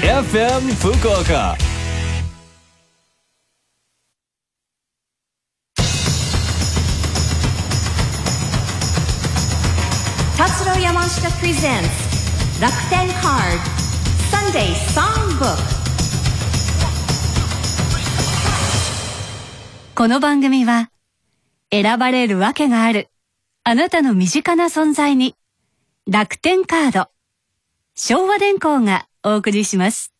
[0.00, 1.56] FM Fukuoka
[10.38, 13.68] 達郎山下プレゼンツ楽天カード
[14.30, 15.62] サンデーソングブック
[19.94, 20.90] この番組は、
[21.70, 23.08] 選ばれるわけがある、
[23.64, 25.34] あなたの身近な存在に、
[26.10, 27.08] 楽天カード、
[27.94, 30.14] 昭和電工がお送りします。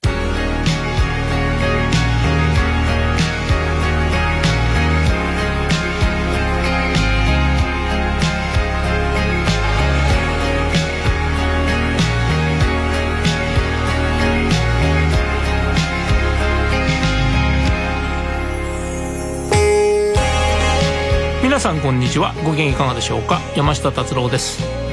[21.42, 22.34] 皆さんこんにちは。
[22.44, 23.40] ご機嫌いかがでしょうか？
[23.56, 24.87] 山下達郎です。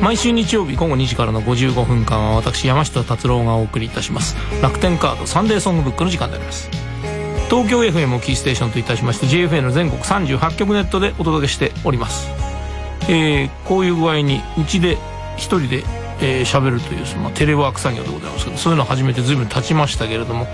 [0.00, 4.36] 毎週日曜日午後2時からの55分間は私山下達郎がお送りいたします。
[4.62, 6.70] 楽天カードサンデーソングブックの時間であります。
[7.50, 12.28] 東京 FM をキーステーションといたしまして JFA の全国38局ネットでお届けしております。
[13.08, 14.98] えーこういう具合にうちで
[15.36, 15.82] 一人で
[16.20, 20.46] えー喋るというその、まあテレワーク作業でございますけどそういうのを始めて随分経ちましたけれども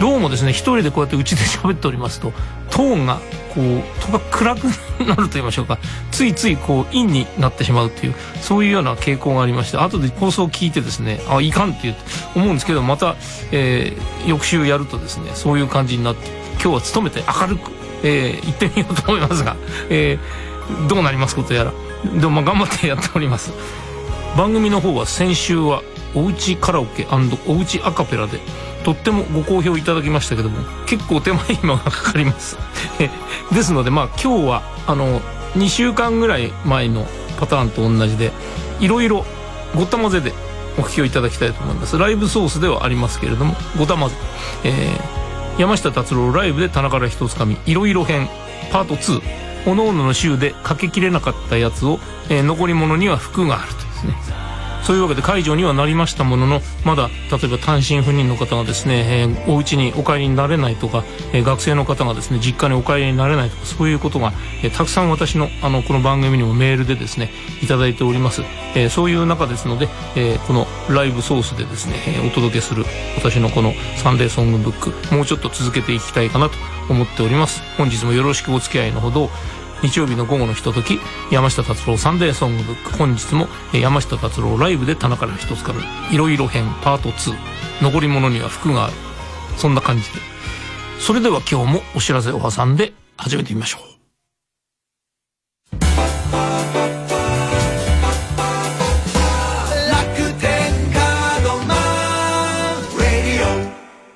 [0.00, 2.32] どうもですね一人でこうやってうちで喋っておりますと
[2.70, 3.18] トーンが
[3.54, 4.64] こうとか暗く
[5.06, 5.78] なると言いましょうか
[6.10, 11.94] ついついこう陰になってしまうっていうそういうような傾向がありまして後で放送を聞いてですねあいかんっていう
[12.34, 13.16] 思うんですけどまた、
[13.52, 16.28] えー翌週やるとですねそういう感じになって
[16.62, 17.70] 今日は努めて明るく、
[18.02, 19.56] えー行ってみようと思いますが、
[19.88, 21.72] えーどうなりますことやら
[22.02, 23.52] でもまあ頑張ってやっております。
[24.36, 25.82] 番組の方は先週は
[26.14, 27.06] おうちカラオケ
[27.46, 28.38] おうちアカペラで
[28.84, 32.58] とってもご好評いただきましたけども結構手間暇がかかります。
[33.52, 35.20] ですのでまあ今日はあの
[35.56, 37.06] 2週間ぐらい前の
[37.40, 38.32] パターンと同じで
[38.78, 39.24] いろいろ
[39.74, 40.32] ごた混ぜで
[40.78, 41.96] お聞きをいただきたいと思います。
[41.96, 44.16] ライブソースではありますけれどもごた混ぜ、
[44.64, 45.26] えー
[45.58, 48.28] 山下達郎ライブで棚から一つかみいろいろ編
[48.70, 49.22] パート2
[49.64, 51.98] おのおのの週でかけきれなかったやつを、
[52.28, 53.85] えー残り物には服があると。
[53.96, 54.14] ですね。
[54.82, 61.02] そういうわけで解除にはなりましたもののまだ例えば単身赴任の方がですね、えーお家にお帰りになれないとか、
[61.32, 67.30] えー学生の方がですね実家にお帰りになれないとかそういうことが、えーたくさん私のあのこの番組にもメールでですね
[67.64, 68.42] いただいております、
[68.76, 72.84] えーそういう中ですので、えーこのライブソースでですね、えーお届けする
[73.16, 76.54] 私のこのサンデーソングブックもうちょっと続けていきたいかなと
[76.88, 77.60] 思っております。
[77.76, 79.30] 本日もよろしくお付き合いのほど
[79.82, 80.98] 日曜日の午後のひととき
[81.30, 82.96] 山下達郎サンデーソングブック。
[82.96, 85.82] 本日もえー山下達郎ライブで棚から一つかみ
[86.14, 87.34] いろいろ編パート2
[87.82, 88.94] 残り物には服がある。
[89.56, 90.20] そんな感じで。
[90.98, 93.82] それでは今日もお知らせを挟んで始めてみましょう。
[99.90, 103.70] 楽天カードマン Radio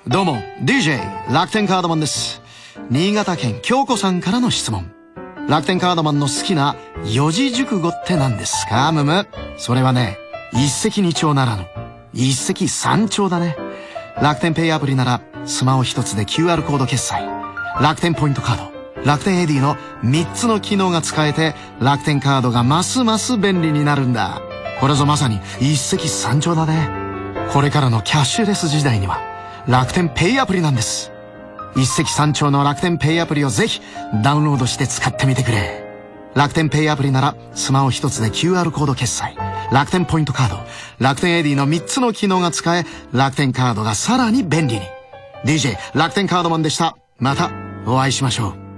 [0.08, 2.40] どうも DJ 楽天カードマンです。
[2.88, 4.90] 新潟県京子さんからの質問
[5.50, 8.92] 楽天カードマンの好きな四字熟語って何ですか？
[8.92, 10.16] むむそれはね
[10.52, 11.66] 一石二鳥ならぬ
[12.12, 13.56] 一石三鳥だね。
[14.22, 17.26] 楽天ペイアプリならスマホ一つで QR コード決済。
[17.80, 19.04] 楽天ポイントカード。
[19.04, 19.74] 楽天エディの
[20.04, 24.40] 3つの機能が使えて楽天カードがますます便利になるんだ。
[24.78, 26.88] これぞまさに一石三鳥だね。
[27.52, 29.18] これからのキャッシュレス時代には
[29.66, 31.09] 楽天ペイアプリなんです。
[31.76, 33.80] 一石三鳥の楽天ペイアプリをぜひ
[34.22, 35.86] ダウンロードして使ってみてくれ。
[36.34, 39.36] 楽天ペイアプリならスマホ一つで QR コード決済。
[39.72, 40.56] 楽天ポイントカード。
[40.98, 44.82] 楽天エディの3つの機能が使え楽天カードがさらに便利に。
[45.44, 46.96] DJ 楽天カードマンでした。
[47.18, 47.50] また
[47.86, 48.69] お会いしましょう。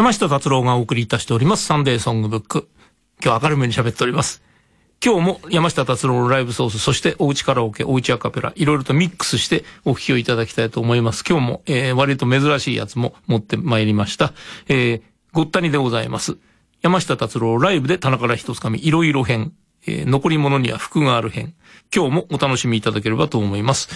[0.00, 2.70] 山下達郎がお送りいたしておりますサンデーソングブック。
[3.22, 4.42] 今日明るめに喋っております。
[5.04, 11.22] 今日も山下達郎のライブソース、そしておうちカラオケ、おうちアカペラ、いろいろとミックスしてお聞きをいただきたいと思います。
[11.28, 14.32] 今日も、えー、割と珍しいやつも持ってまいりました。
[14.68, 15.02] えー、
[15.34, 16.38] ごったにでございます。
[16.80, 19.52] 山下達郎ライブで棚から一つかみ、いろいろ編、
[19.86, 21.52] えー、残り物には服がある編。
[21.94, 23.90] 今日もお楽しみいただければと思います。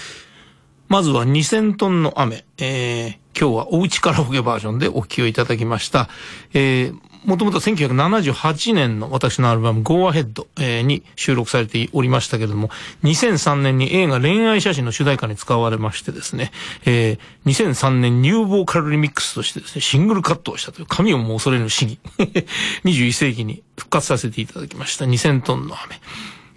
[0.89, 2.45] まずは2000トンの雨。
[2.59, 6.09] えー、今日はおうちカラオケバージョンでお聞きをいただきました。
[6.53, 12.69] えー、もともと1978年の私のアルバム Go Ahead、に収録されておりましたけれども、
[13.03, 16.53] 2003年に映画恋愛写真の主題歌に使われましてですね、
[16.85, 21.99] えー、2003年ニューボーカルリミックスとしてですね、シングルカットをしたという神をも恐れぬ市議。
[22.85, 25.07] 21世紀に復活させていただきました。
[25.07, 26.01] 2000トンの雨。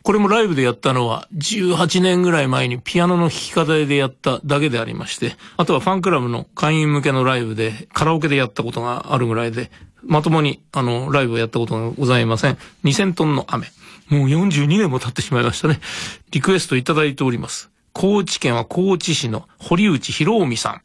[0.07, 9.69] これもライブでやったのは18年ぐらい前にピアノの弾き語りでやっただけでありまして、あとはファンクラブの会員向けのライブでカラオケでやったことがあるぐらいで、
[10.03, 12.57] まともにあのライブをやったことがございません。
[12.85, 13.67] 2000トンの雨。
[14.07, 15.81] もう42年も経ってしまいましたね。
[16.31, 17.69] リクエストいただいております。
[17.91, 20.81] 高知県は高知市の堀内博臣さん。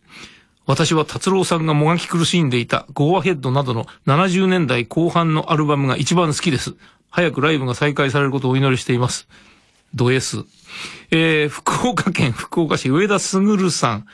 [0.66, 6.74] 私は達郎さんがもがき苦しんでいたゴーアヘッドなどの70年代後半のアルバムが一番好きです。
[7.10, 9.28] 早くライブが再開されることをお祈りしています。
[9.94, 10.44] ド S。
[11.10, 14.06] えー、福岡県福岡市上田卓さん。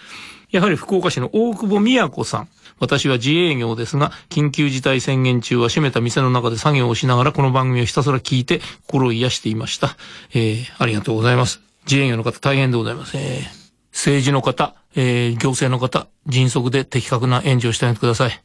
[0.51, 2.49] やはり福岡市の大久保宮子さん。
[2.81, 9.97] 私は自営業ですが、緊急事態宣言中は閉めた店の中で作業をしながらこの番組をひたすら聞いて心を癒していました。
[10.33, 11.61] えー、ありがとうございます。
[11.87, 13.17] 自営業の方大変でございます。
[13.17, 13.58] えー、
[13.99, 18.43] 政治の方、えー、行政の方、迅速で的確な援助をしてあげてください。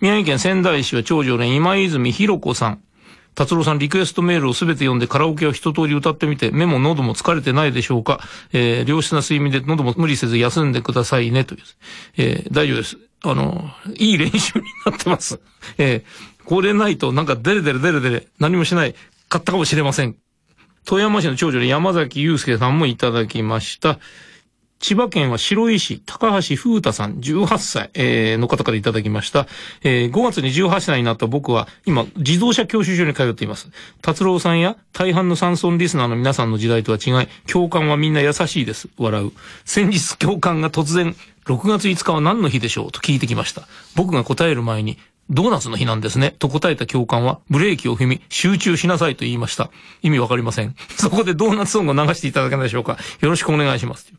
[0.00, 2.82] 宮城県仙台市は長女連今泉博子さん。
[3.34, 8.20] 達郎さんリクエストメールをすべて読んでカラオケを一通り歌ってみて、目も喉も疲れてないでしょうか
[8.54, 11.60] えー、良質な睡眠で喉も無理せず休んでくださいね、という。
[12.16, 12.96] えー、大丈夫です。
[13.22, 15.40] あの、いい練習になってます。
[15.76, 18.94] えー、これないとなんかデレデレデレデレ何もしない、
[19.28, 20.16] かったかもしれません。
[20.86, 23.98] 富山市の長女で山崎祐介さんもいただきました。
[24.80, 29.46] 千葉県は白井市、高橋風太さん、18歳、えーの方からいただきました。
[29.82, 33.70] えー5月に18歳になった僕は、今、自動車教習所に通っています。
[34.02, 38.88] 達郎さんや大半の山村リスナーの皆さんの時代とは違い、教官はみんな優しいです。
[38.98, 39.32] 笑う。
[39.64, 41.16] 先日教官が突然、
[41.46, 42.92] 6月5日は何の日でしょう？
[42.92, 43.62] と聞いてきました。
[43.94, 44.98] 僕が答える前に、
[45.30, 46.34] ドーナツの日なんですね。
[46.38, 49.70] と答えた教官は、ブレーキを踏み、集中しなさいと言いました。
[50.02, 50.74] 意味わかりません。
[50.96, 52.98] そこでドーナツソングを流していただけないでしょうか。
[53.20, 54.12] よろしくお願いします。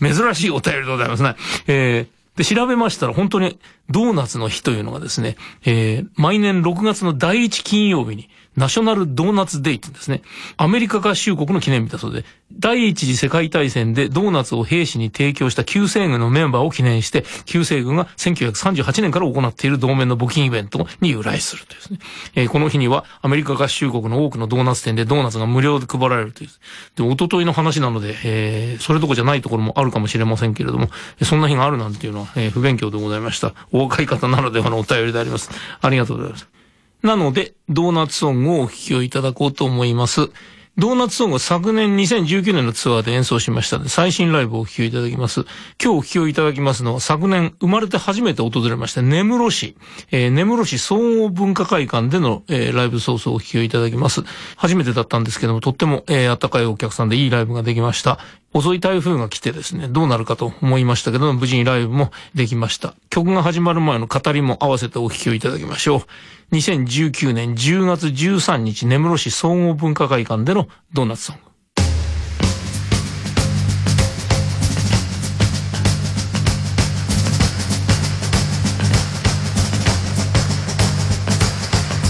[0.00, 1.34] 珍しいお便りでございますね。
[1.66, 3.58] えー、で、調べましたら本当に
[3.90, 10.22] ドーナツの日というのがですね、えー、毎年6月の第1金曜日に、ナショナルドーナツデイって言うんですね。
[10.56, 21.98] アメリカ合衆国の記念日だそうで、第一次世界大戦でドーナツを兵士に提供した旧西軍のメンバーを記念して、旧西軍が1938年から行っている同盟の募金イベントに由来するというですね。
[22.34, 26.50] えーこの日にはアメリカ合衆国の多くのドーナツ店でドーナツが無料で配られるという。
[26.96, 30.88] で、一昨日の話なので、えーそれどこじゃないところもあるかもしれませんけれども、
[31.22, 33.54] そんな日があるなんていうのは、えー不勉強でございました。
[33.72, 35.50] お若い方ならではのお便りであります。
[35.80, 36.61] ありがとうございます。
[37.02, 40.30] なので、ドーナツソングをお聴きをいただこうと思います。
[40.78, 45.44] ドーナツソングは昨年2019年のツアーで演奏しましたので、最新ライブをお聴きをいただきます。
[45.82, 49.76] 今日お聴きをいただきますのは、昨年生まれて初めて訪れました、根室市、
[50.12, 54.22] えー根室市総合文化会館での、えーライブソースをお聴きをいただきます。
[54.56, 58.18] 初めてだったんですけども、とっても、えー、温かいお客さんでいいライブができました。
[58.54, 62.94] 遅い台風が来てですね、どうなるかと思いましたけど、無事にライブもできました。
[63.08, 66.04] 曲が始まる前の語りも合わせてお聴きをいただきましょ
[66.50, 66.54] う。
[66.54, 71.42] 2019年10月13日、根室市総合文化会館でのドーナツソング。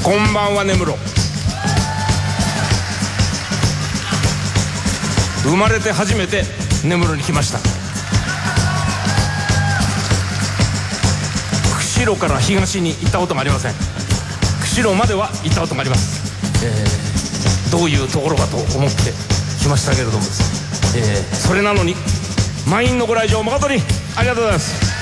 [0.02, 1.21] こんばんは根室
[5.44, 6.44] 生まれて初めて
[6.84, 7.58] 根室に来ました。
[11.78, 13.74] 釧路から東に行ったことがありません。
[14.60, 17.02] 釧路までは行ったことがあります、えー
[17.70, 19.12] どういうところかと思って
[19.62, 21.94] 来ましたけれども、えーそれなのに
[22.68, 23.80] 満員のご来場誠に
[24.16, 24.92] ありがとうございます。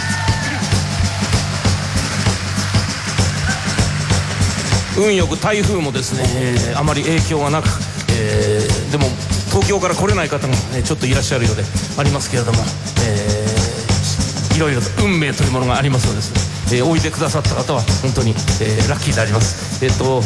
[4.98, 7.68] 運よく台風もですね、えーあまり影響がなく、
[8.12, 9.06] えーでも
[9.50, 11.62] 東京から来れない方も、ね、ちょっといらっしゃるようで
[11.98, 12.58] ありますけれども、
[13.04, 13.50] えー
[14.56, 16.34] いろいろと運命というものがありますのでです。
[16.72, 18.30] ね、えーおいでくださった方は本当に、
[18.60, 19.82] えーラッキーであります。
[19.82, 20.20] えっ、と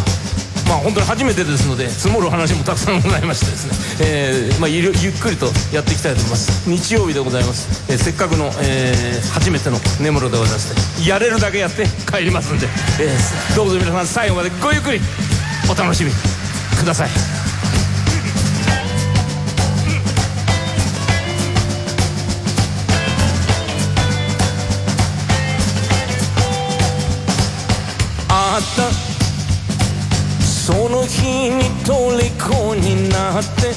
[0.66, 3.66] まあ本当に初めてですので積もる話もたくさんございましてです
[4.00, 6.68] ね、えーまあ、ゆゆっくりとやっていきたいと思います。
[6.68, 12.66] 日曜日でございます、えーせっかくの、えー初めての根室でございましてやれるだけやって帰りますんで、
[13.00, 15.00] えーどうぞ皆さん最後までごゆっくり
[15.70, 17.33] お楽しみください。
[31.06, 33.74] 日に虜になって。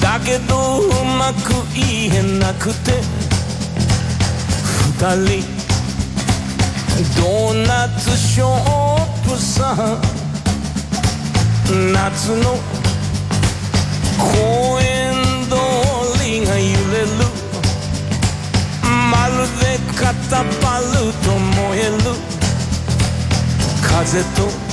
[0.00, 3.02] だけどうまく言えなくて。
[4.98, 5.44] 二人
[7.20, 8.50] ドーナツショッ
[9.24, 9.76] プさ
[11.92, 12.56] 夏の
[14.18, 15.12] 公園
[15.44, 15.54] 通
[16.24, 17.06] りが揺れる。
[19.10, 20.84] まるでカタパル
[21.22, 22.36] ト燃える。
[23.82, 24.65] 風と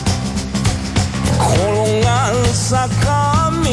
[2.23, 3.67] 段坂道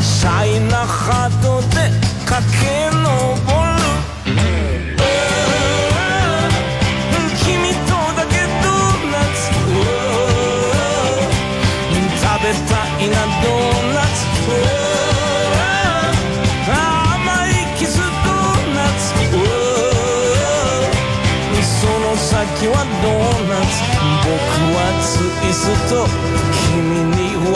[0.00, 1.90] シャイなハートで
[2.24, 3.02] 駆け上
[3.68, 3.73] る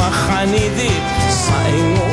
[0.08, 2.07] にはハニ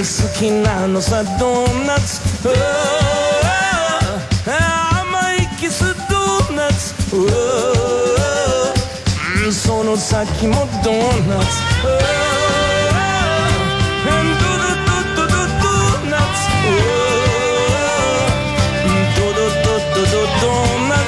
[0.00, 0.08] 好
[0.38, 2.22] きなのさドーナツ。
[4.48, 6.94] 甘いキスドーナツ。
[9.52, 11.60] その先もドーナツ。
[14.02, 14.56] ドド
[14.86, 16.40] ドドドドーナツ
[19.14, 19.44] ドドド
[19.94, 21.01] ドドドーナツ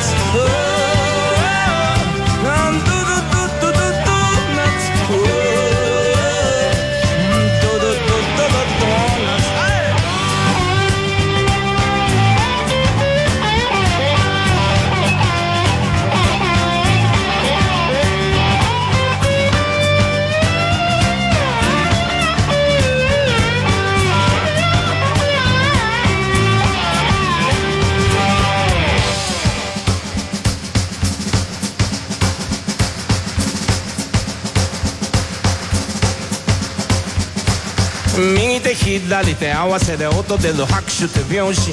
[38.17, 41.73] 右手左手合わせで音出る拍手手拍子。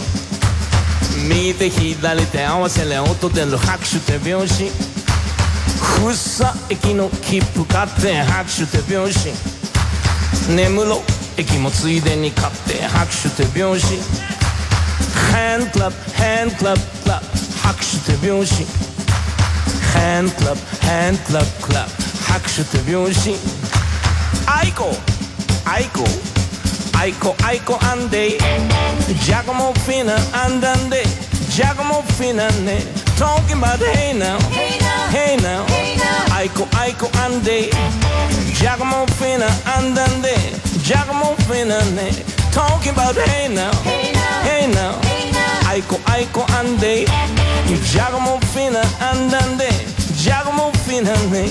[1.30, 4.72] 右手左手合わせで音出る拍手手拍子。
[6.00, 9.30] 福生駅の切符買って拍手手拍子。
[10.50, 11.02] 根室
[11.38, 13.96] 駅もついでに買って拍手手拍子。
[15.32, 17.22] Hand clap, hand clap, clap
[17.62, 18.66] 拍手手拍子。
[19.94, 21.92] ハンクラブハンクラブクラブ
[22.24, 23.36] 拍手手拍子。
[24.48, 24.92] アイコ
[25.64, 26.04] アイコ
[27.02, 28.38] Aiko, Aiko ande.
[29.26, 31.02] Giacomo Fina andande
[31.50, 32.80] Giacomo Finane
[33.18, 36.26] Talking about hey now Hey now, hey now.
[36.38, 37.70] Aiko, Aiko ande.
[38.54, 40.36] Giacomo Fina andande
[40.84, 42.12] Giacomo Finane
[42.52, 44.12] Talking about hey now Hey
[44.72, 45.60] now, hey now.
[45.72, 47.06] Aiko, Aiko ande.
[47.92, 49.70] Giacomo Fina andande
[50.16, 51.50] Giacomo Finane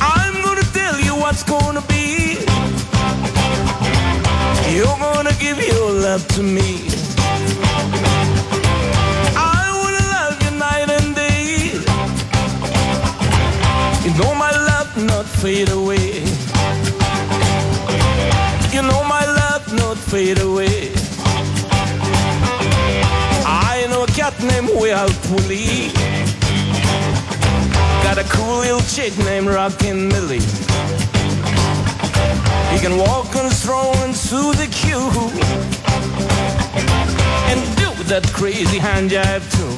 [0.00, 2.05] I'm gonna tell you what's gonna be
[4.76, 6.86] you're gonna give your love to me.
[9.34, 11.72] I wanna love you night and day.
[14.04, 16.20] You know my love not fade away.
[18.74, 20.92] You know my love not fade away.
[23.46, 25.88] I know a cat named Will Pulley.
[28.04, 31.15] Got a cool little chick named Rockin' Millie.
[32.72, 35.08] He can walk and stroll and soothe the cue
[37.50, 39.74] And do that crazy hand jive too.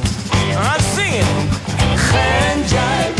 [0.56, 1.58] I'm singing
[2.12, 3.18] Hand jive.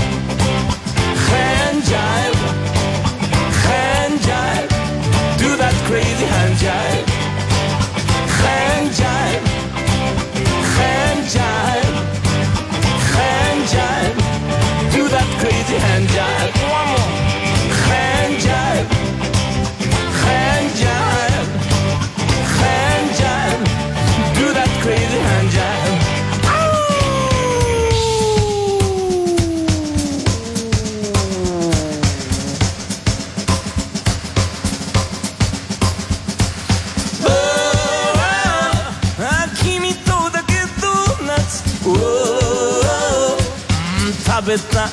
[1.31, 2.39] Hand jive.
[3.67, 4.69] Hand jive.
[5.39, 7.07] Do that crazy hand jive.
[8.41, 9.45] Hand jive.
[10.77, 11.88] Hand jive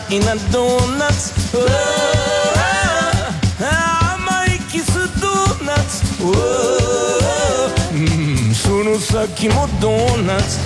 [0.10, 1.34] いなドーナツ。
[1.58, 1.66] Oh,
[3.62, 6.30] あ甘いキスドーナツ Oh,
[7.94, 7.96] う
[8.52, 10.60] んその先もドーナツ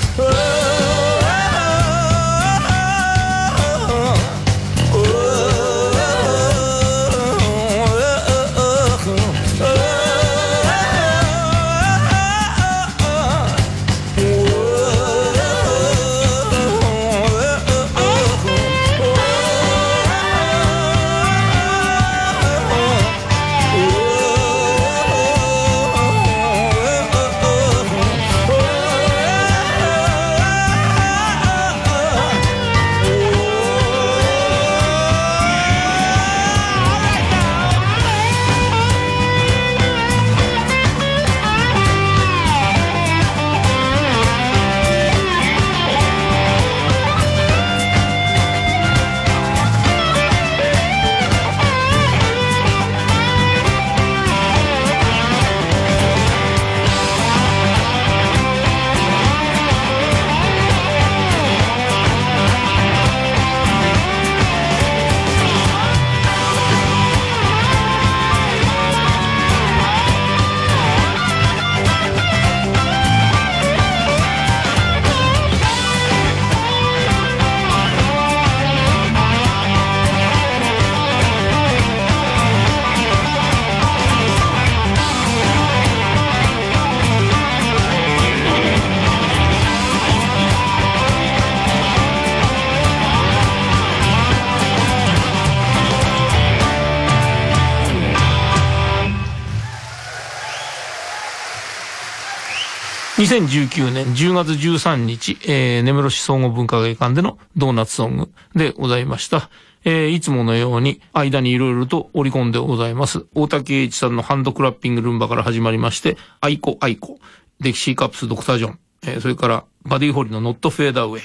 [103.20, 109.50] 2019年10月13日、えー、根室市総合文化会館でのドーナツソングでございました。
[109.84, 113.26] えー、いつものように間にいろいろと織り込んでございます。
[113.36, 117.20] 大竹栄一さんの Hand Clapping Rumba から始まりまして、 Iko Iko、
[117.60, 121.22] ディキシー・カップス、ドクター・ジョン、えー、それからバディ・ホリーの Not Fade Away、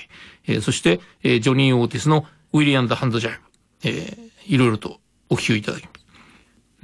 [0.49, 3.41] えー、そして、えー、ジョニー・オーティスの Willie and the Hand Jive、
[3.85, 4.99] えー、いろいろと
[5.31, 5.94] お聞きいただきます。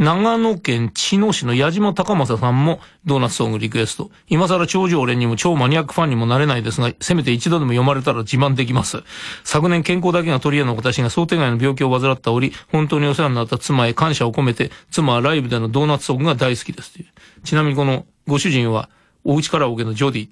[0.00, 4.10] 長野県茅野市の矢島高正さんもドーナツソングリクエスト。
[4.28, 9.02] 今更超常連にも超マニアックファンにもなれないですが、せめて一度でも読まれたら自慢できます。
[9.44, 17.06] 昨年健康だけが取り柄の私が想定外の病気を患った折、本当にお世話になった妻へ感謝を込めて、妻はライブでのドーナツソングが大好きですという。
[17.44, 18.88] ちなみにこのご主人は、
[19.22, 20.28] おうちカラオケのジョディ。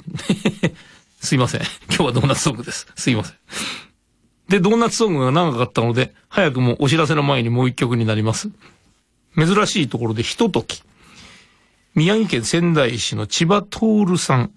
[1.20, 1.61] すいません。
[1.90, 2.87] 今日はドーナツソングです。
[2.96, 3.37] すいません。
[4.48, 8.48] で、ドーナツソングが長かったので、早くもお知らせの前にもう一曲になります。
[9.38, 10.83] 珍しいところでひととき。
[11.94, 14.53] 宮城県仙台市の千葉徹さん。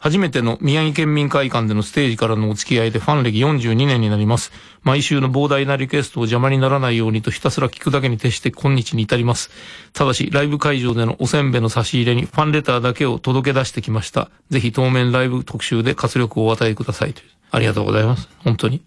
[0.00, 4.52] 初めての宮城県民会館でのステージからのお付き合いでファン歴42年になります。
[4.82, 9.50] 毎週の膨大なリクエストを邪魔にならないようにとひたすら聞くだけに徹して今日に至ります。
[9.92, 14.30] ただし、ライブ会場でのおせんべいの差し入れにファンレターだけを届け出してきました。
[14.50, 17.28] ぜひ当面ライブ特集で活力をお与えくださいという。
[17.50, 18.28] ありがとうございます。
[18.44, 18.82] 本当に。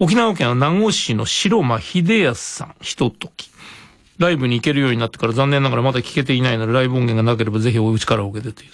[0.00, 3.50] 沖縄県は名護市の白間秀康さん、ひととき。
[4.18, 8.70] ライブに行けるようになってから残念ながらまだ聞けていないので、ライブ音源がなければぜひおうちカラオケでという。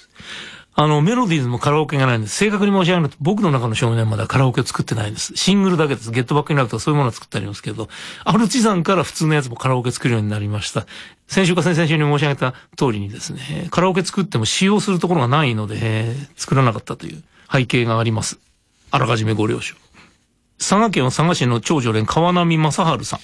[0.74, 2.36] あの、メロディーズもカラオケがないんです。
[2.36, 5.36] 正確に申し上げると、僕の中の少年まだカラオケを作ってないんです。
[5.36, 6.10] シングルだけです。
[6.10, 7.90] ゲットバックになるとかそういうものは作ってありますけど、
[8.24, 10.86] アルチザンから普通のやつもカラオケ作るようになりました。
[11.28, 18.38] 先週か先々週に申し上げた通りにですね、カラオケ作っても使用するところがないので、作らなかったという背景があります。
[18.90, 19.74] あらかじめご了承。
[20.58, 23.20] 佐賀県は佐賀市の長女連川波正治さん。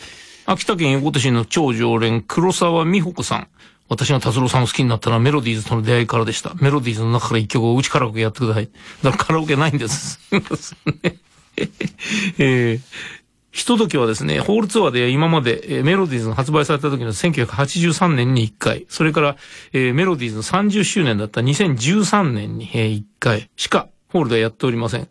[0.50, 3.48] 秋田県横手市の長女連黒沢美穂子さん。
[3.90, 6.54] 私が達郎さんを好きになったのはメロディーズとの出会いからでした。
[6.54, 8.70] メロディーズの中から一曲をうちカラオケやってください。
[9.02, 10.18] だからカラオケないんです。
[10.26, 11.18] すいませんね。
[12.38, 12.80] えー
[13.50, 19.36] ひとときはですね、ホールツアーで今まで、メロディーズが発売された時の1983年に1回、それから、
[19.72, 25.08] えーメロディーズの30周年だった2013年に、え1回しかホールではやっておりません。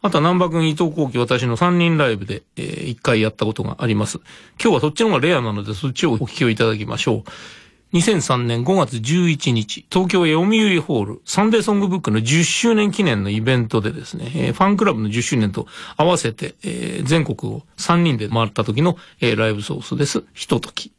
[0.00, 4.18] あとは南波君、伊藤幸喜、私の3人ライブで、え1回やったことがあります。
[4.62, 7.96] 今日はそっちの方がレアなので、そっちをお聞きをいただきましょう。
[7.96, 20.24] 2003年5月11日、東京読売ホール、サンデーソングブックの10周年記念のイベントでですね、えーファンクラブの10周年と合わせて、えー全国を3人で回った時の、えーライブソースです。
[20.34, 20.92] ひととき。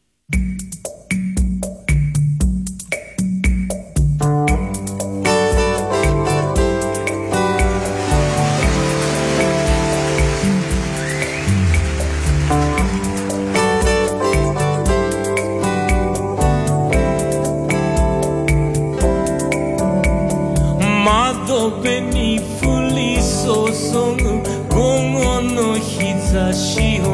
[21.50, 23.26] 窓辺に降り注
[24.24, 24.38] ぐ
[24.70, 24.78] 午
[25.18, 27.08] 後の日差しを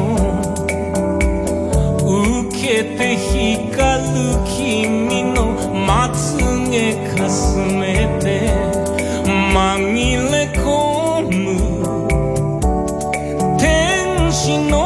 [2.04, 6.36] 受けて光る君のまつ
[6.68, 6.76] げ
[7.16, 8.52] かすめて
[9.24, 9.94] 紛
[10.30, 11.56] れ込む
[13.58, 14.85] 天使の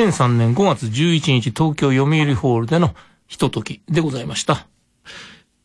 [0.00, 2.94] 2003年5月11日東京読売ホールでの
[3.26, 4.66] ひとときでございました。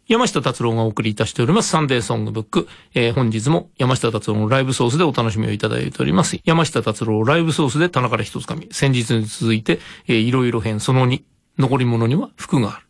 [0.07, 2.67] 山下達郎がお送りいたしておりますサンデーソングブック。
[2.93, 6.37] えー本日も山下達郎のライブソースでお楽しみをいただいております。
[6.43, 8.67] 山下達郎ライブソースで棚から一つ紙。
[8.71, 11.23] 先日に続いて、えーいろいろ編その2。
[11.57, 12.85] 残り物には服がある。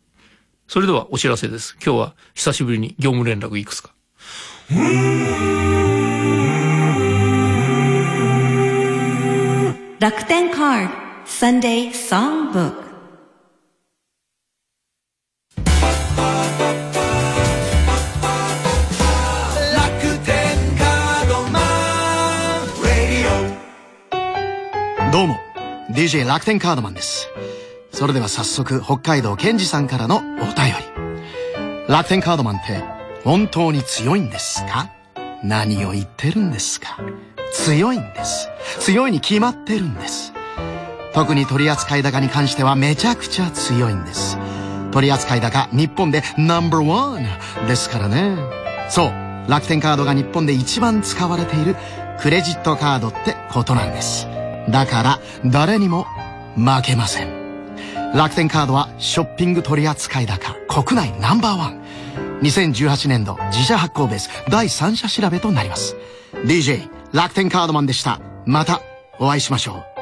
[0.66, 1.76] それではお知らせです。
[1.82, 3.94] 今日は久しぶりに業務連絡いくつか。
[10.00, 12.86] 楽天カード Sunday Songbook.
[25.12, 25.36] どうも
[25.90, 27.28] DJ 楽天カードマンです。
[27.92, 31.88] それでは早速北海道健二さんからのお便り。
[31.88, 32.82] 楽天カードマンって
[33.24, 34.90] 本当に強いんですか？
[35.42, 36.98] 何を言ってるんですか？
[37.52, 38.48] 強いんです。
[38.78, 40.32] 強いに決まってるんです
[41.16, 44.36] 特に取扱高に関してはめちゃくちゃ強いんです。
[44.92, 48.36] 取扱高日本でナンバーワンですからね。
[48.90, 49.50] そう。
[49.50, 51.74] 楽天カードが日本で一番使われている
[52.20, 54.26] クレジットカードってことなんです。
[54.68, 56.04] だから誰にも
[56.54, 57.72] 負けません。
[58.14, 60.20] 楽天カードはショッピング取扱
[60.68, 61.80] 高国内ナンバーワン。
[62.42, 65.96] 2018年度自社発行ベース第三者調べとなります。
[66.44, 68.20] DJ 楽天カードマンでした。
[68.44, 68.82] また
[69.18, 69.95] お会いしましょう。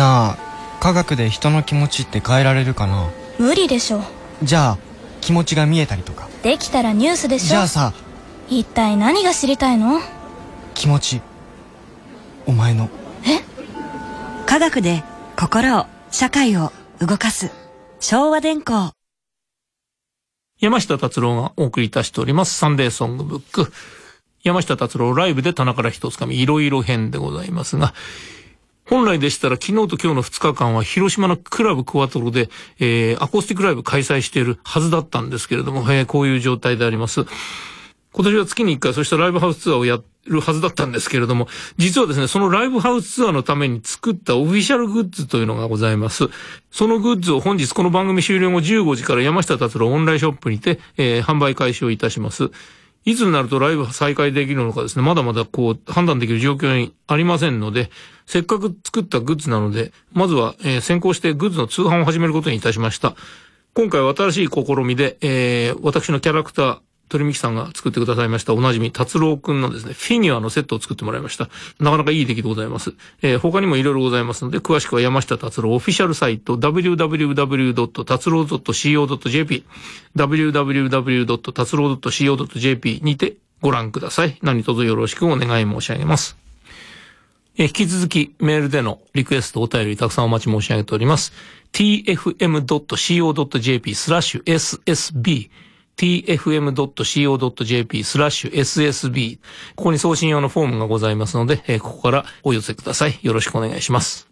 [0.00, 0.38] なあ
[0.80, 3.10] 科学で人の気持ちって変えられるかな？
[3.38, 4.02] 無理でしょ。
[4.42, 4.78] じゃあ
[5.20, 6.26] 気持ちが見えたりとか？
[6.42, 7.48] できたらニュースでしょ。
[7.48, 7.92] じゃあさ
[8.48, 10.00] 一体何が知りたいの？
[10.72, 11.20] 気持ち
[12.46, 12.88] お前の。
[14.46, 15.04] 科学で
[15.38, 17.50] 心を社会を動かす。
[18.00, 18.92] 昭和電工。
[20.58, 22.54] 山下達郎がお送りいたしております。
[22.58, 23.70] サンデーソングブック。
[24.42, 27.92] 山下達郎ライブで棚から一つ紙いろいろ編でございますが、
[28.90, 32.50] 本来でしたら昨日と今日の2日間は広島のクラブクワトロで、
[32.80, 37.24] えー、アコースティックライブ開催しているはずだったんですけれども、えーこういう状態であります。
[38.12, 46.24] 今年は月に1回そうしたライブハウスツアーをやるはずだったんですけれども、実はですね、そのライブハウスツアーのために作ったオフィシャルグッズというのがございます。
[46.72, 52.50] そのグッズを本日この番組終了後15時から山下達郎オンラインショップにて、えー販売開始をいたします。
[53.04, 57.90] いつになるとライブ再開できるのかですね、まだまだこう判断できる状況にありませんので、
[58.26, 63.16] せっかく作ったグッズなので、まずは、えー先行してグッズの通販を始めることにいたしました。
[63.72, 66.78] 今回は新しい試みで、えー私のキャラクター、
[67.10, 71.50] 鳥美樹さんが作ってくださいましたおなじみ、達郎くんのですね、フィギュアのセットを作ってもらいました。
[71.80, 72.94] なかなかいい出来でございます。
[73.20, 78.04] えー他にもいろいろございますので、詳しくは山下達郎オフィシャルサイト、www.
[78.04, 79.64] 達郎 .co.jp、
[80.16, 81.52] www.
[81.52, 84.38] 達郎 .co.jp にてご覧ください。
[84.42, 86.36] 何卒よろしくお願い申し上げます。
[87.58, 91.32] え引き続きメールでのリクエストお便りたくさんお待ち申し上げております。
[91.72, 92.64] tfm.co.jp
[93.94, 95.50] スラッシュ ssb
[96.00, 99.38] tfm.co.jp スラッシュ ssb
[99.76, 103.18] ここに送信用のフォームがございますので、えここからお寄せください。
[103.20, 104.28] よろしくお願いします。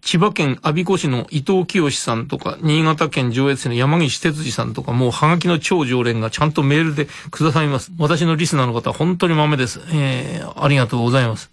[0.00, 7.92] 千葉県我孫子市の伊藤清さんとか、新潟県上越市の山岸哲司さんとか、もうハガキの超常連がちゃんとメールでくださいます。
[7.98, 9.80] 私のリスナーの方は本当に豆です。
[9.92, 11.50] えー、ありがとうございます。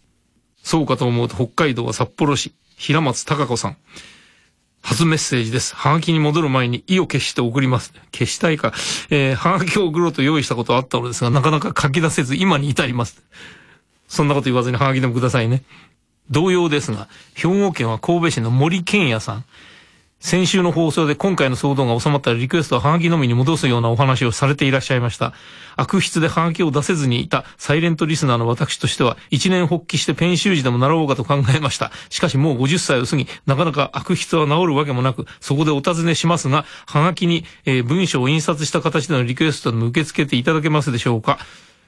[0.64, 3.78] そうかと思うと北海道は札幌市、平松隆子さん。
[4.82, 5.76] 初メッセージです。
[5.76, 7.94] はがきに戻る前に意を決して送ります。
[8.12, 8.74] 消したいか。
[9.10, 13.22] えー、はがきを送ろうと用意したことはあったのですが、なかなか書き出せず今に至ります。
[14.08, 15.64] そんなこと言わずにはがきでもくださいね。
[16.32, 19.46] 同様ですが、兵庫県は神戸市の森健也さん。
[20.20, 25.34] 先週の放送で今回の騒動が収まったらリクエストはハガキのみに戻すようなお話をされていらっしゃいました。
[25.78, 31.92] 悪質でハガキを出せずにいたサイレントリスナーの私としては一年発起してペン習字でも習おうかと考えました。
[32.10, 41.40] しかしもう50歳を過ぎ、なかなか悪質は治るわけもなく、そこでお尋ねしますが、ハガキに、えー文章を印刷した形でのリクエストでも受け付けていただけますでしょうか？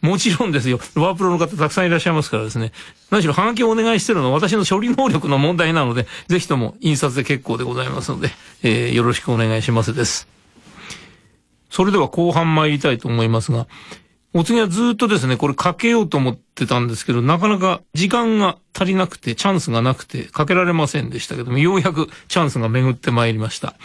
[0.02, 0.80] もちろんですよ。
[0.96, 2.72] ワープロの方たくさんいらっしゃいますからですね。
[3.12, 8.30] 何しろ、ハガキをお願いしてるのは私の処理能力の問題なので、ぜひとも印刷で結構でございますので、
[8.64, 10.28] えーよろしくお願いしますです。
[11.70, 13.68] それでは後半参りたいと思いますが、
[14.34, 23.76] お次はずっとですね、これかけようと思ってたんですけど、なかなか時間が足りなくて、チャンスがなくて、かけられませんでしたけども、ようやくチャンスが巡ってまいりました。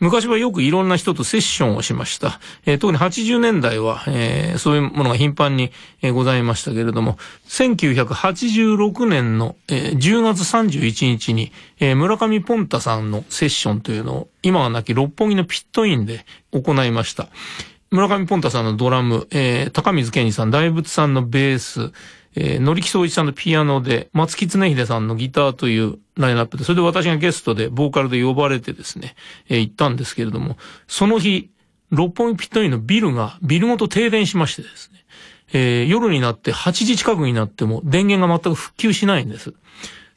[0.00, 2.40] 昔はよくいろんな人とセッションをしました。
[2.66, 17.28] えー特に80年代は、えーそういうものが頻繁に、えーございましたけれども、1986年の、えー10月31日に、えー村上ポンタさんのセッションというのを、今はなき六本木のピットインで行いました。
[17.90, 21.92] 村上ポンタさんのドラム、えー高水健二さん、大仏さんのベース、
[22.34, 29.14] えー、のりきそういちさんのピアノで、松木常秀さんのギターというラインナップで、それで私がゲストで、ボーカルで呼ばれてですね、
[29.48, 31.50] えー行ったんですけれども、その日、
[31.90, 35.04] 六本木ピットインのビルが、ビルごと停電しましてですね、
[35.52, 39.54] えー夜になって8時近くになっても電源が全く復旧しないんです。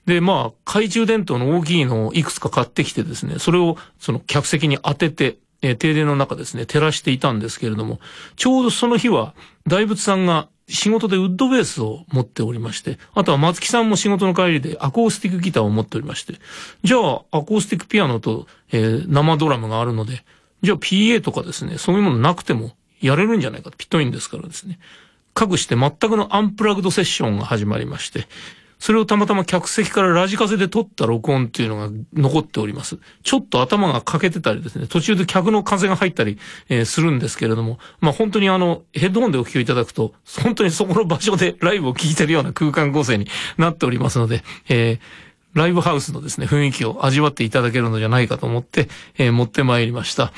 [0.05, 7.99] で、まあ、懐中電灯の大きいのをいくつか買ってきてですね、それをその客席に当てて、えー停電の中ですね、照らしていたんですけれども、
[8.35, 9.33] ちょうどその日は、
[9.67, 16.35] 大仏さんが仕事でウッドベースを持っておりまして、あとは松木さんも仕事の帰りでアコースティックギターを持っておりまして、
[16.83, 20.23] じゃあ、アコースティックピアノと、えー生ドラムがあるので、
[20.61, 24.79] じゃあ PA とかですね、そういうものなくてもやれるんじゃないかと、ピットインですからですね。
[25.33, 28.27] かくして全くのアンプラグドセッションが始まりまして、
[28.81, 32.97] それをたまたま客席からラジカセで撮った録音っていうのが残っております。
[33.21, 44.99] ちょっと頭が欠けてたりですね、途中で客の風が入ったり、えーするんですけれども、まあ本当にあの、ヘッドホンでお聞きいただくと、本当にそこの場所で ライブを聴いてるような空間構成になっておりますので、えー
[45.53, 50.31] ライブハウスのですね、雰囲気を味わっていただけるのじゃないかと思って、えー持ってまいりました。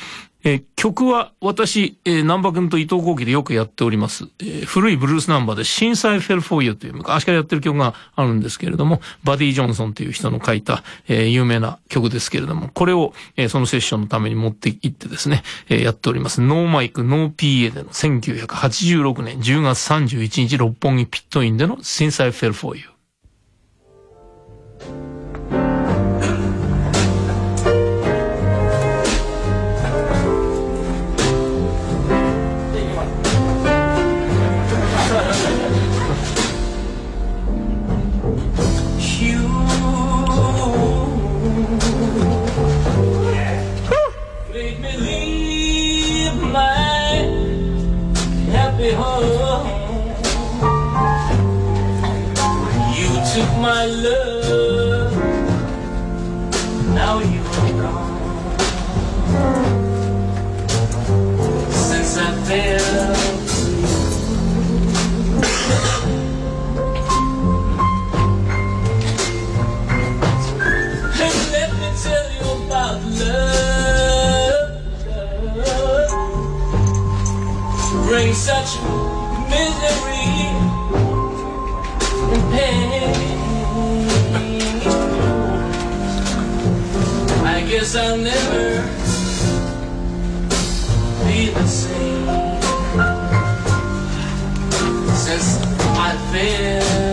[0.43, 4.25] えー曲は私、えー、南波君と伊藤幸喜でよくやっております。
[4.39, 16.41] えー古いブルースナンバーで、震災フェルフォーユという昔からやってる曲があるんですけれども、バディ・ジョンソンという人の書いた、えー有名な曲ですけれども、これを、えーそのセッションのために持って行ってですね、えーやっております。
[16.41, 22.83] ノーマイク、ノー PA での1986年10月31日六本木ピットインでの Since I Fell for You。
[53.33, 54.72] Took my love,
[87.95, 88.81] I'll never
[91.27, 92.25] be the same.
[95.13, 95.61] Since
[95.95, 97.12] I fell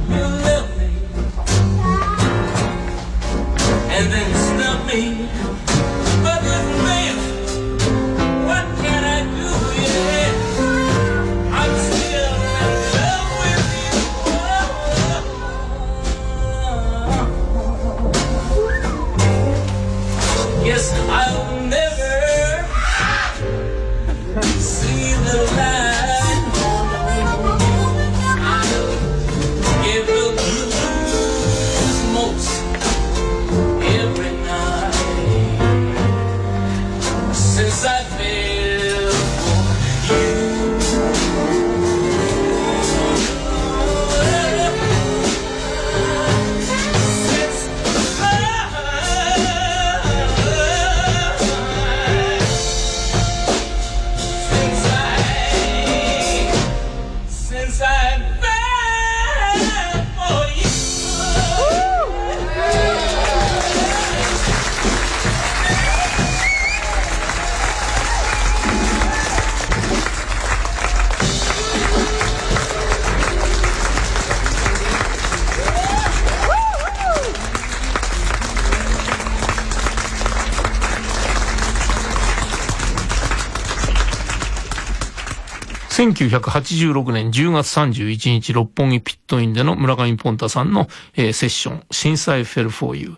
[0.08, 0.55] We'll
[86.16, 93.18] 1986年10月31日六本木ピットインでの村上ポンタさんの、えーセッション、震災フェルフォーユー。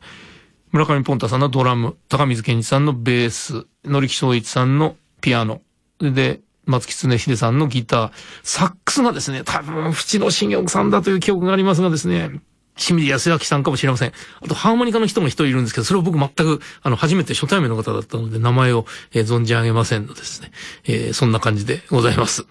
[0.71, 5.61] 村上ポンタさんのドラム、高水健二さんのベース、乗木総一さんのピアノ、
[5.99, 8.11] で、松木常秀さんのギター、
[8.43, 12.41] サックスがですね、多分、淵野茂雄さんだという記憶がありますがですね、
[12.75, 14.11] 清水康明さんかもしれません。
[14.41, 20.51] あと、ハーモニカの人も一人いるんですけど、それを僕全く、あの、初めて初対面の方だったので、名前を、えー存じ上げませんのですね。
[20.85, 22.45] えーそんな感じでございます。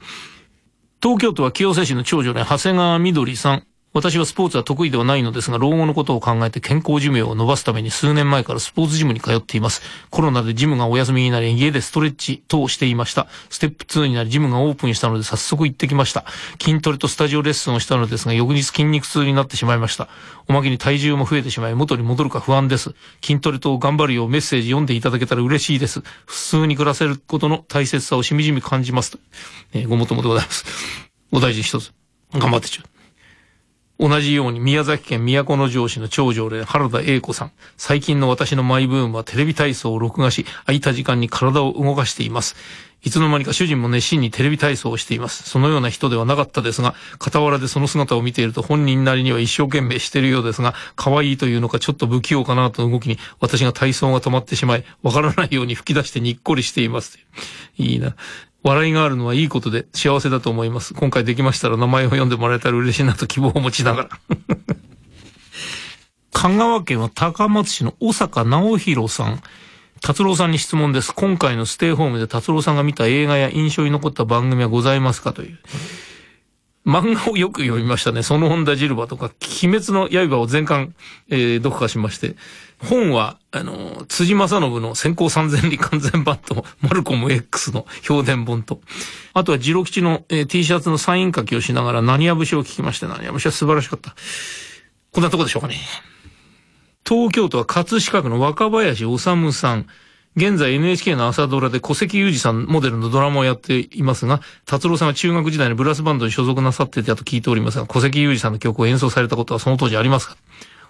[1.07, 3.76] 東京都は清瀬市の長女で長谷川みどりさん。
[3.97, 9.81] 私はスポーツは得意ではないのですが、老後のことを考えて健康寿命を伸ばすために数年前からスポーツジムに通っています。
[10.11, 13.27] コロナでジムがお休みになり、家でストレッチ等していました。
[13.49, 16.27] ステップ2になり、ジムがオープンしたので早速行ってきました。
[16.63, 20.09] 筋トレとスタジオレッスンをしたのですが、翌日筋肉痛になってしまいました。
[20.47, 22.95] おまけに体重も増えてしまい、元に戻るか不安です。
[23.23, 26.03] 筋トレと頑張るようメッセージ読んでいただけたら嬉しいです。
[26.27, 29.17] 普通に暮らせることの大切さをしみじみ感じます。
[29.73, 30.67] えーごもっともでございます。
[31.33, 31.95] お大事に一つ。
[32.35, 32.96] 頑張ってちょ。
[33.99, 37.53] 同じように宮崎県都城市の長女で原田英子さん。
[37.79, 42.57] 最近の私のマイブームはテレビ体操を録画し、空いた時間に体を動かしています。
[43.03, 45.49] いつの間にか主人も熱心にテレビ体操をしています。
[45.49, 57.19] そのような人ではなかったですが、傍らでその姿を見ていると本人なりには一生懸命しているようですが、可愛いというのかちょっと不器用かなとの動きに、私が体操が止まってしまい、わからないように吹き出してにっこりしています。
[57.79, 58.17] いいな。
[58.67, 60.93] 笑いがあるのはいいことで幸せだと思います。
[60.93, 64.09] 今回できましたら名前を読んでもらえたら嬉しいなと希望を持ちながら。
[66.33, 69.41] 香川県は高松市の小坂直弘さん。
[70.01, 71.15] 達郎さんに質問です。
[71.15, 75.59] 今回のステイホームで達郎さんが見た映画や印象に残った番組はございますかという。
[76.87, 78.23] 漫画をよく読みましたね。
[78.23, 79.33] その本田ジルバとか、
[79.63, 80.95] 鬼滅の刃を全巻、
[81.29, 82.37] えー読破しまして。
[82.79, 88.81] 本は、あの、辻正信の先行三千里完全版と、マルコム X の評伝本と、
[89.33, 94.15] あとはジロ吉の、えー T シャツのサイン書きをしながら何や節を聞きまして、何や節は素晴らしかった。
[95.13, 95.77] こんなとこでしょうかね。
[97.05, 99.19] 東京都は葛飾区の若林治
[99.53, 99.87] さん。
[100.37, 110.37] 現在 NHK の朝ドラで小関裕二さんモデルのドラマをやっていますが、達郎さんが中学時代にブラスバンドに所属なさっていたと聞いておりますが、小関裕二さんの曲を演奏されたことはその当時ありますか？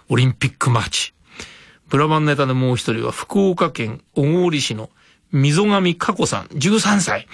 [0.09, 1.13] オリンピックマーチ。
[1.87, 4.89] ブラバンネタでもう一人は福岡県小郡市の
[5.31, 7.27] 溝上佳子さん、13歳。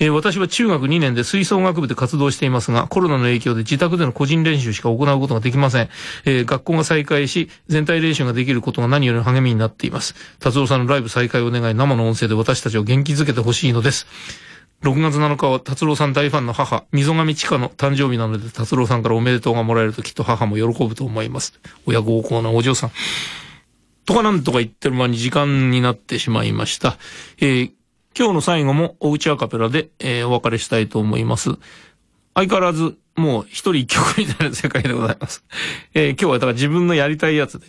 [0.00, 5.88] えー私は中学2年で吹奏楽部で活動していますが、コロナの影響で自宅での個人練習しか行うことができません。
[6.24, 10.14] えー学校が再開し、全体練習ができることが何よりの励みになっています。
[10.40, 14.06] 達郎さんのライブ再開を願い、生の音声で私たちを元気づけてほしいのです。
[14.82, 21.58] 6月7日は達郎さん大ファンの母、溝上千佳の誕生日なので、達郎さんからおめでとうがもらえるときっと母も喜ぶと思います。
[21.86, 22.90] 親孝行なお嬢さん。
[24.06, 26.98] とかなんとか言ってる間に時間になってしまいました。
[27.40, 27.70] えー
[28.16, 31.50] 今日の最後もおうちアカペラで、えーお別れしたいと思います。
[32.34, 35.44] 相変わらず、もう一人一曲みたいな世界でございます。
[35.94, 37.66] えー今日はだから自分のやりたいやつで、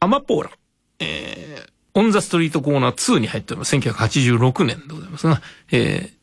[0.00, 0.50] アマポーラ、
[0.98, 3.76] えーオンザストリートコーナー2に入っております。
[3.76, 6.22] 1986年でございますが、えー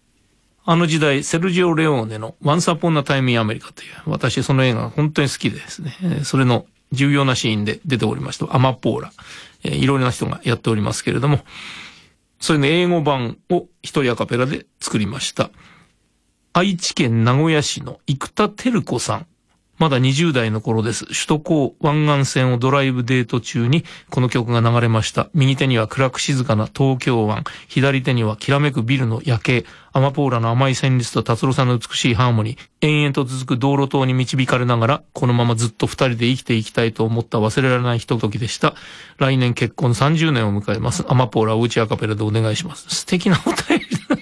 [0.65, 9.11] あの時代、セルジオ・レオーネの Once Upon a Time in America という、私その映画が本当に好きでですね、それの重要なシーンで出ておりました、アマポーラ、
[9.63, 11.43] えーいろいろな人がやっておりますけれども、
[12.39, 15.51] それの英語版を一人アカペラで作りました。
[16.53, 19.27] 愛知県名古屋市の生田照子さん。
[19.79, 21.05] まだ20代の頃です。
[21.05, 25.29] 首都高湾岸線をドライブデート中にこの曲が流れました。
[25.33, 38.75] 右手には暗く静かな東京湾、左手にはきらめくビルの夜景、アマポーラの甘い旋律と達郎さんの美しいハーモニー、延々と続く道路灯に導かれながら、このままずっと二人で生きていきたいと思った忘れられないひとときでした。
[39.17, 41.05] 来年結婚30年を迎えます。
[41.07, 42.87] アマポーラおうちアカペラでお願いします。
[42.89, 44.17] 素敵なお便りだ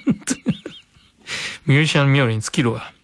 [1.65, 2.96] ミュージシャン冥利に尽きるわ。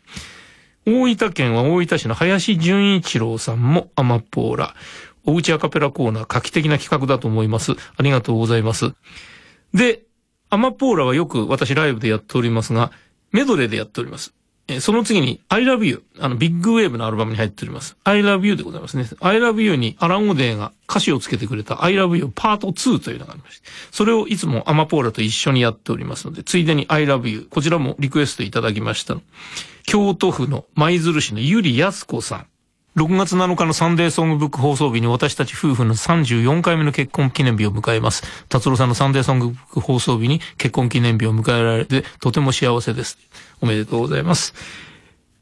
[0.85, 4.75] 大分県は大分市の林純一郎さんもアマポーラ。
[5.25, 7.71] おうちアカペラコーナー画期的な企画だと思います。
[7.95, 8.93] ありがとうございます。
[9.73, 10.01] で、
[10.49, 12.91] アマポーラはよく私ライブでやっておりますが、
[13.31, 14.33] メドレーでやっております。
[14.67, 16.03] えその次に I love you。
[16.19, 17.97] あの、ビッグウェーブのアルバムに入っております。
[18.05, 19.05] I love you でございますね。
[19.19, 27.47] I love you にアラン・オデーが歌詞をつけてくれた I love you パート2というのがありまして、それをいつもアマポーラと一緒にやっておりますので、ついでに I love you。
[27.49, 29.17] こちらもリクエストいただきました。
[29.85, 32.47] 京都府の舞鶴市のゆりやすこさん。
[32.95, 38.23] 6月7日のサンデーソングブック放送日に私たち夫婦の34回目の結婚記念日を迎えます。
[38.49, 43.17] 達郎さんのサンデーソングブック放送日に結婚記念日を迎えられてとても幸せです。
[43.61, 44.53] おめでとうございます。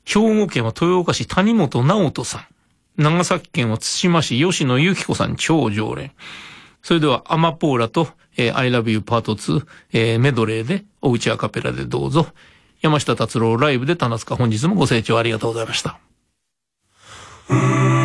[0.06, 3.02] 兵庫県は豊岡市谷本直人さん。
[3.02, 6.12] 長崎県は対馬市吉野由紀子さん超常連。
[6.82, 12.28] それではアマポーラと、えー I love you part 2、えーメドレーでおうちアカペラでどうぞ。
[12.80, 16.00] 山下達郎ライブで棚塚本日もご清聴ありがとうございました。
[17.52, 18.01] Música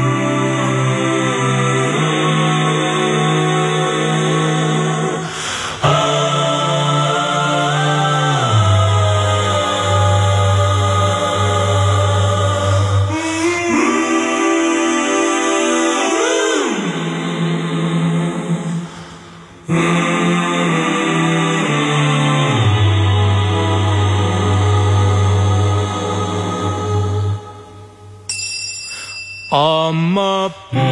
[29.88, 30.82] Amapola,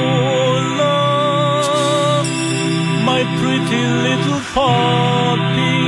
[3.04, 5.82] my pretty little poppy.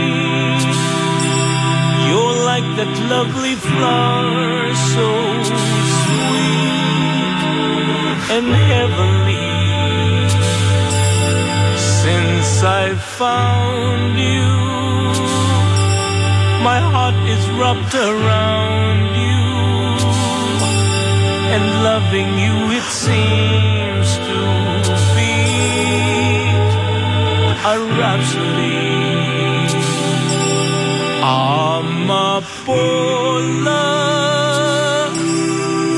[2.09, 5.09] You're like that lovely flower, so
[6.03, 7.39] sweet
[8.37, 9.47] and heavenly.
[12.03, 12.51] Since
[12.83, 12.85] I
[13.21, 14.51] found you,
[16.69, 18.76] my heart is wrapped around
[21.57, 24.41] and loving you it seems to
[25.17, 25.37] be
[27.73, 28.85] a rhapsody.
[31.39, 32.35] Amapola,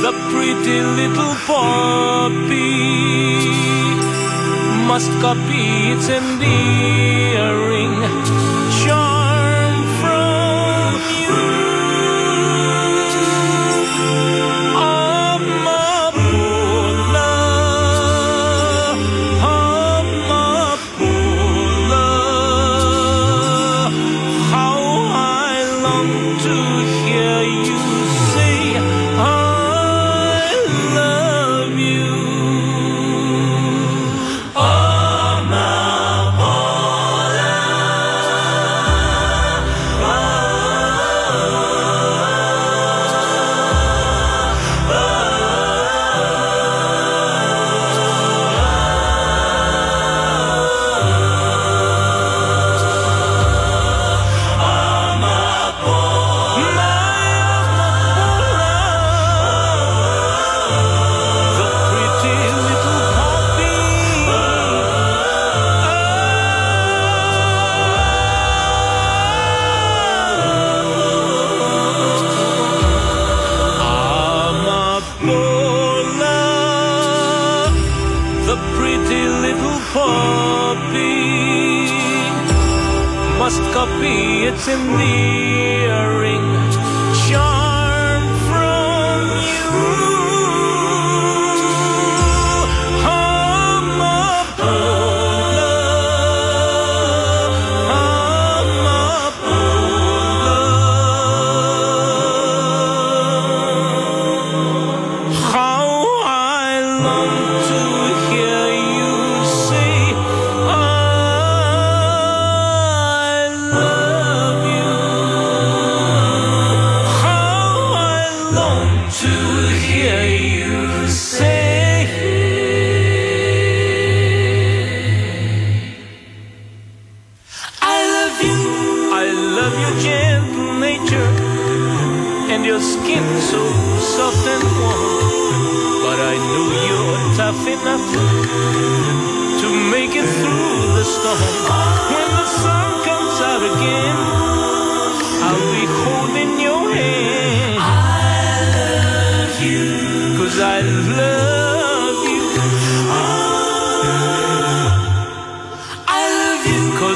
[0.04, 2.76] the pretty little poppy,
[4.90, 7.77] must copy its endearing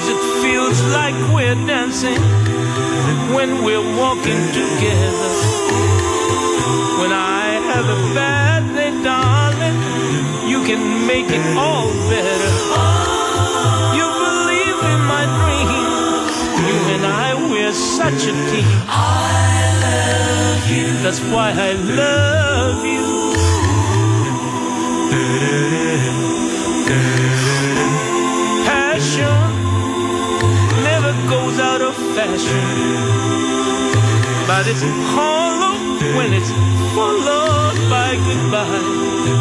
[0.02, 2.18] Cause it feels like we're dancing
[3.36, 5.32] when we're walking together.
[6.98, 9.78] When I have a bad day, darling,
[10.50, 12.52] you can make it all better.
[13.94, 15.70] You believe in my dream.
[16.66, 18.66] You and I, we're such a team.
[18.88, 20.86] I love you.
[21.04, 23.71] That's why I love you.
[32.22, 32.46] Out.
[34.46, 34.82] But it's
[35.14, 35.74] hollow
[36.16, 36.50] when it's
[36.94, 39.32] followed by goodbye.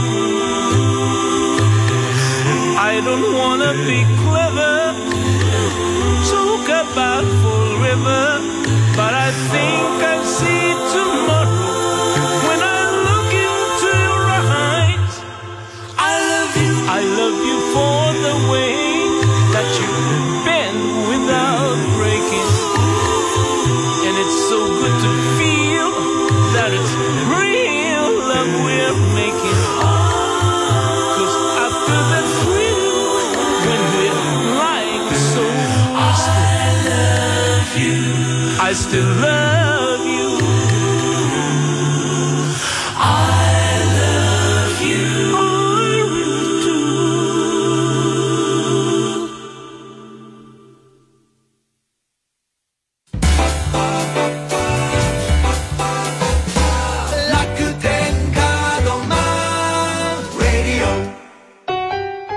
[2.89, 4.93] I don't wanna be clever,
[6.31, 8.50] talk about forever,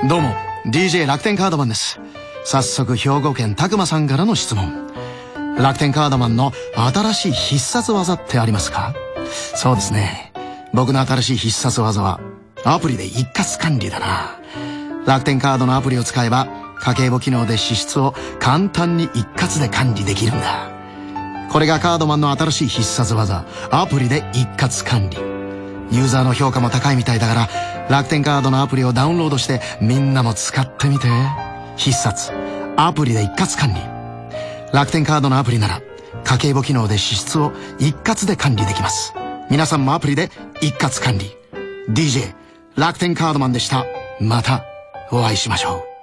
[0.07, 0.35] どうも
[0.67, 1.99] DJ 楽天カードマンです。
[2.45, 4.93] 早速兵庫県たくまさんからの質問。
[5.57, 6.53] 楽天カードマンの
[6.93, 8.93] 新しい必殺技ってありますか？
[9.55, 10.31] そうですね。
[10.75, 12.21] 僕の新しい必殺技は
[12.67, 14.39] アプリで一括管理だな。
[15.07, 16.49] 楽天カードのアプリを使えば
[16.81, 20.71] 家計簿機能で支出を簡単に一括で管理できるんだ。
[21.51, 25.34] これがカードマンの新しい必殺技アプリで一括管理。
[25.91, 27.49] ユーザーの評価も高いみたいだから
[27.89, 31.09] 楽天カードのアプリをダウンロードしてみんなも使ってみて。
[31.77, 32.33] 必殺。
[32.77, 33.81] アプリで一括管理。
[34.73, 35.81] 楽天カードのアプリなら
[36.25, 39.15] 家計簿機能で支出を一括で管理できます。
[39.51, 40.31] 皆さんもアプリで
[40.61, 41.37] 一括管理。
[41.91, 42.35] DJ
[42.77, 43.85] 楽天カードマンでした。
[44.21, 44.65] また
[45.11, 45.94] お会いしましょう。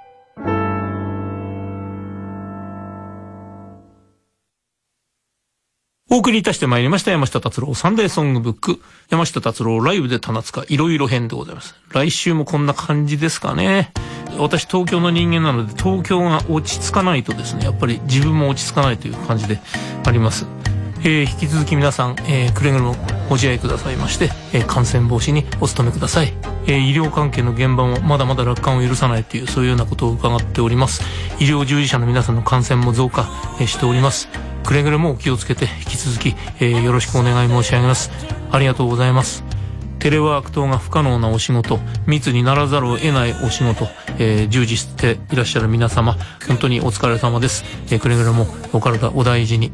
[6.12, 8.82] お送りいたしてまいりました山下達郎サンデーソングブック。
[9.08, 11.74] 山下達郎ライブで棚塚いろいろ編でございます。
[11.88, 13.94] 来週もこんな感じですかね。
[14.36, 19.58] 私東京の人間なので東京が落ち着かないとですねやっぱり自分も落ち着かないという感じで
[20.04, 20.44] あります。
[21.04, 22.94] えー、引き続き皆さん、えー、くれぐれも
[23.28, 26.32] ご自愛くださいまして、えー、感染防止にお努めください、
[26.68, 31.02] え、医療関係の現場もまだまだ楽観を許さないというそういうようなことを伺っております。
[31.40, 33.28] 医療従事者の皆さんの感染も増加、
[33.60, 34.28] え、しております。
[34.64, 38.10] くれぐれもお気をつけて引き続き、え、よろしくお願い申し上げます。
[38.52, 39.42] ありがとうございます。
[39.98, 43.86] テレワーク等が不可能なお仕事密にならざるを得ないお仕事、
[44.18, 46.16] えー、従事していらっしゃる皆様
[46.48, 49.70] 本当にお疲れ様です、えー、くれぐれもお体お大事に。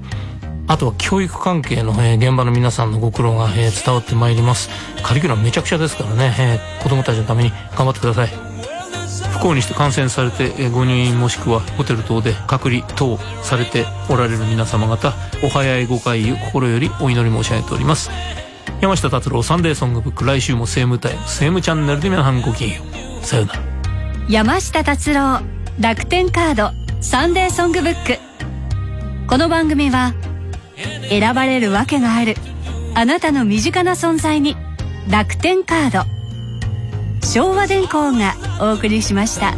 [0.69, 4.69] あとは教育関係の、えー、現場の皆さんのご苦労が、えー、伝わってまいります。
[5.03, 8.29] カリキュラムめちゃくちゃですからね、えー、子供たちのために頑張ってください。
[9.33, 18.11] 不幸にして感染されて、えー、ご入院もしくはホテル等で隔離等されておられる皆様方お早いご回遊心よりお祈り申し上げております。
[18.83, 22.83] 山下達郎サンデーソングブック来週もセームタイムセームチャンネルで皆さんごきげんよ
[23.23, 23.25] う。
[23.25, 23.61] さようなら。
[24.29, 25.41] 山下達郎
[25.81, 28.19] 楽天カードサンデーソングブック。
[29.27, 30.13] この番組は
[31.09, 32.35] 選ばれるわけがある
[32.95, 34.57] あなたの身近な存在に
[35.09, 36.19] 楽天カード
[37.27, 39.55] 昭和電工がお送りしました。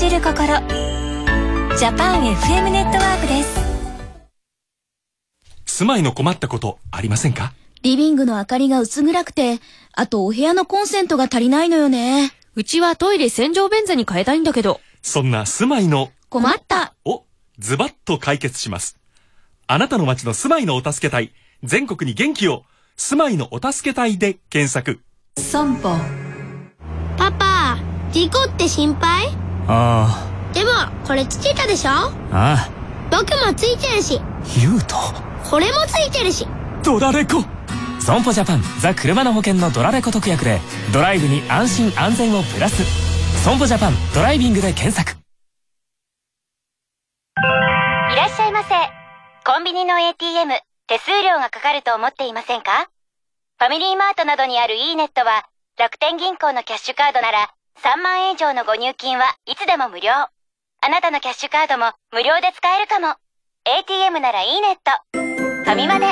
[0.00, 3.60] じる心ジャパン FM ネットワークです
[5.66, 7.52] 住まいの困ったことありませんか？
[7.82, 9.58] リビングの明かりが薄暗くて、
[9.92, 12.32] あとお部屋のコンセントが足りないのよね。
[12.54, 14.80] うちはトイレ洗浄便座に変えたいんだけど。
[15.02, 16.94] そんな住まいの困った。
[17.04, 17.26] を
[17.58, 18.98] ズバッと解決します。
[19.66, 21.32] あなたの街の住まいのお助け隊、
[21.62, 22.64] 全国に元気を、
[22.96, 25.00] 住まいのお助け隊で検索。
[25.38, 25.90] 損保
[27.18, 27.78] パパ、
[28.12, 29.39] 事故って心配？
[29.68, 30.70] あでも、
[31.06, 31.90] これつけたでしょ？
[31.90, 32.68] あ、あ。
[33.10, 34.24] 僕もついてるし、あ、
[34.58, 34.96] 言うと、
[35.48, 36.46] これもついてるし。
[36.82, 37.44] ドラレコ。
[38.00, 40.58] 損保ジャパンザ・車の保険のドラレコ特約で
[40.92, 42.82] ドライブに安心安全をプラス。
[43.44, 45.12] 損保ジャパンドライビングで検索。
[48.12, 48.74] いらっしゃいませ。
[49.44, 50.54] コンビニの ATM、
[50.86, 52.88] 手数料がかかると思っていませんか？
[53.58, 55.44] ファミリーマートなどにある e ネットは、
[55.78, 60.10] 楽天銀行のキャッシュカードなら、3万円以上のご入金はいつでも無料。
[60.12, 63.14] あなたのキャッシュカードも無料で使えるかも。
[63.64, 64.90] ATM なら e ネット。
[65.12, 66.06] ファミマで。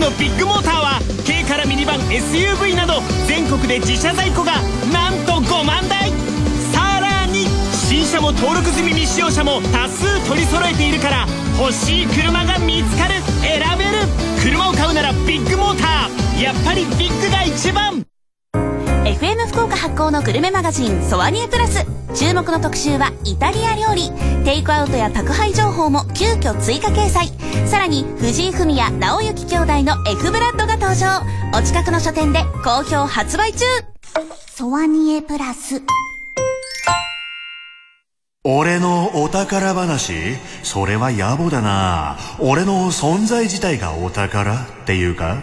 [0.00, 4.54] のビッグモーターは軽からミニバン SUV など全国で自社在庫が
[4.90, 6.10] なんと5万台。
[6.72, 11.26] さらに新車も登録済み未使用車も多数取り揃えているから
[11.58, 13.20] 欲しい車が見つかる。
[13.42, 13.90] 選べる。
[14.42, 16.42] 車を買うならビッグモーター。
[16.42, 18.09] やっぱりビッグが一番。
[19.10, 21.84] FM 福岡発行のグルメマガジンソワニエプラス。
[22.14, 24.08] 注目の特集はイタリア料理。
[24.44, 27.26] テイクアウトや宅配情報も急遽追加掲載。
[27.66, 31.22] さらに藤井フミヤ直行兄弟の F ブラッドが登場。
[31.58, 33.64] お近くの書店で好評発売中。
[34.46, 35.82] ソワニエプラス。
[38.44, 40.36] 俺のお宝話？
[40.62, 42.16] それは野暮だな。
[42.38, 45.38] 俺の存在自体がお宝っていうか？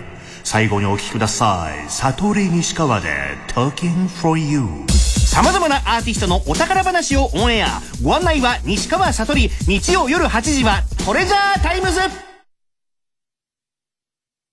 [0.49, 1.89] 最後にお聞きください。
[1.89, 3.09] 悟り西川で
[3.49, 4.61] Talking for You。
[4.87, 12.26] さまざまなアーティストのお宝話をオンエアご案内は西川悟り日曜夜8時はトレジャータイムズ